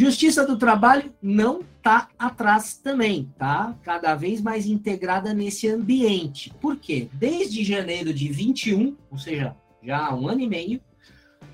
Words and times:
Justiça 0.00 0.46
do 0.46 0.56
Trabalho 0.56 1.12
não 1.20 1.60
está 1.60 2.08
atrás 2.18 2.74
também, 2.74 3.30
tá? 3.36 3.76
Cada 3.82 4.14
vez 4.14 4.40
mais 4.40 4.64
integrada 4.64 5.34
nesse 5.34 5.68
ambiente. 5.68 6.50
Por 6.58 6.78
quê? 6.78 7.10
Desde 7.12 7.62
janeiro 7.62 8.10
de 8.14 8.32
21, 8.32 8.96
ou 9.10 9.18
seja, 9.18 9.54
já 9.82 10.06
há 10.06 10.14
um 10.14 10.26
ano 10.26 10.40
e 10.40 10.48
meio, 10.48 10.80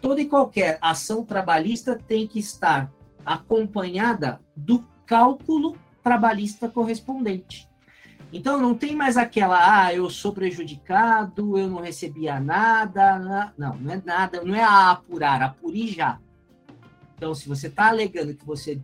toda 0.00 0.20
e 0.20 0.26
qualquer 0.26 0.78
ação 0.80 1.24
trabalhista 1.24 1.98
tem 2.06 2.24
que 2.24 2.38
estar 2.38 2.88
acompanhada 3.24 4.40
do 4.54 4.86
cálculo 5.04 5.76
trabalhista 6.00 6.68
correspondente. 6.68 7.68
Então 8.32 8.60
não 8.60 8.76
tem 8.76 8.94
mais 8.94 9.16
aquela, 9.16 9.86
ah, 9.86 9.92
eu 9.92 10.08
sou 10.08 10.32
prejudicado, 10.32 11.58
eu 11.58 11.68
não 11.68 11.80
recebia 11.80 12.38
nada. 12.38 13.52
Não, 13.58 13.76
não 13.76 13.92
é 13.92 14.00
nada, 14.04 14.44
não 14.44 14.54
é 14.54 14.62
a 14.62 14.92
apurar, 14.92 15.42
apure 15.42 15.88
já. 15.88 16.20
Então, 17.16 17.34
se 17.34 17.48
você 17.48 17.68
está 17.68 17.88
alegando 17.88 18.34
que 18.34 18.44
você 18.44 18.80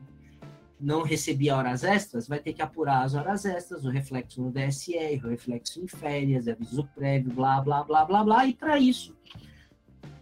não 0.81 1.03
recebia 1.03 1.57
horas 1.57 1.85
extras, 1.85 2.27
vai 2.27 2.41
ter 2.41 2.53
que 2.53 2.63
apurar 2.63 3.05
as 3.05 3.15
horas 3.15 3.45
extras, 3.45 3.85
o 3.85 3.91
reflexo 3.91 4.43
no 4.43 4.51
DSE, 4.51 5.21
o 5.23 5.29
reflexo 5.29 5.81
em 5.81 5.87
férias, 5.87 6.49
aviso 6.49 6.89
prévio, 6.95 7.33
blá, 7.33 7.61
blá, 7.61 7.85
blá, 7.85 8.05
blá, 8.05 8.25
blá. 8.25 8.47
E 8.47 8.55
para 8.55 8.79
isso, 8.79 9.15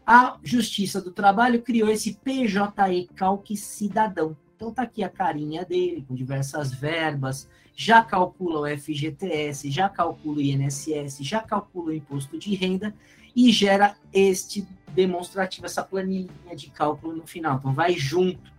a 0.04 0.38
Justiça 0.42 1.00
do 1.00 1.12
Trabalho 1.12 1.62
criou 1.62 1.88
esse 1.88 2.14
PJE 2.14 3.08
Calque 3.14 3.56
Cidadão. 3.56 4.36
Então 4.60 4.74
tá 4.74 4.82
aqui 4.82 5.02
a 5.02 5.08
carinha 5.08 5.64
dele, 5.64 6.04
com 6.06 6.14
diversas 6.14 6.70
verbas, 6.70 7.48
já 7.74 8.04
calcula 8.04 8.60
o 8.60 8.78
FGTS, 8.78 9.70
já 9.70 9.88
calcula 9.88 10.36
o 10.36 10.40
INSS, 10.42 11.16
já 11.22 11.40
calcula 11.40 11.86
o 11.86 11.94
imposto 11.94 12.38
de 12.38 12.54
renda 12.54 12.94
e 13.34 13.50
gera 13.50 13.96
este 14.12 14.68
demonstrativo, 14.88 15.64
essa 15.64 15.82
planilha 15.82 16.54
de 16.54 16.68
cálculo 16.68 17.16
no 17.16 17.26
final. 17.26 17.56
Então, 17.56 17.72
vai 17.72 17.94
junto. 17.94 18.52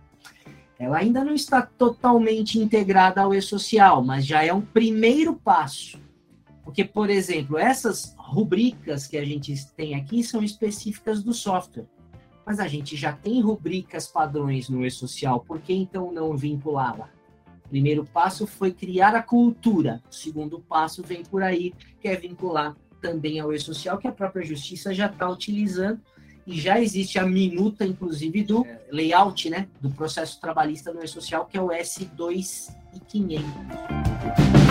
Ela 0.76 0.98
ainda 0.98 1.24
não 1.24 1.34
está 1.34 1.62
totalmente 1.62 2.58
integrada 2.58 3.22
ao 3.22 3.32
e-social, 3.32 4.02
mas 4.02 4.26
já 4.26 4.42
é 4.44 4.52
um 4.52 4.60
primeiro 4.60 5.36
passo. 5.36 6.00
Porque, 6.64 6.84
por 6.84 7.10
exemplo, 7.10 7.56
essas 7.56 8.12
rubricas 8.18 9.06
que 9.06 9.16
a 9.16 9.24
gente 9.24 9.54
tem 9.76 9.94
aqui 9.94 10.24
são 10.24 10.42
específicas 10.42 11.22
do 11.22 11.32
software. 11.32 11.86
Mas 12.44 12.58
a 12.58 12.66
gente 12.66 12.96
já 12.96 13.12
tem 13.12 13.40
rubricas 13.40 14.06
padrões 14.06 14.68
no 14.68 14.84
e-social, 14.84 15.40
por 15.40 15.60
que 15.60 15.72
então 15.72 16.12
não 16.12 16.36
vinculá-la? 16.36 17.08
Primeiro 17.68 18.04
passo 18.04 18.46
foi 18.46 18.72
criar 18.72 19.14
a 19.14 19.22
cultura. 19.22 20.02
O 20.10 20.14
segundo 20.14 20.60
passo 20.60 21.02
vem 21.02 21.22
por 21.22 21.42
aí, 21.42 21.72
que 22.00 22.08
é 22.08 22.16
vincular 22.16 22.76
também 23.00 23.40
ao 23.40 23.52
e-social, 23.52 23.96
que 23.98 24.06
a 24.06 24.12
própria 24.12 24.44
justiça 24.44 24.92
já 24.92 25.06
está 25.06 25.28
utilizando 25.28 26.00
e 26.46 26.60
já 26.60 26.80
existe 26.80 27.18
a 27.18 27.26
minuta, 27.26 27.86
inclusive, 27.86 28.42
do 28.42 28.66
layout 28.90 29.48
né, 29.48 29.68
do 29.80 29.90
processo 29.90 30.40
trabalhista 30.40 30.92
no 30.92 31.02
e-social, 31.02 31.46
que 31.46 31.56
é 31.56 31.62
o 31.62 31.68
S2 31.68 32.74
e 32.94 33.00
500. 33.00 34.61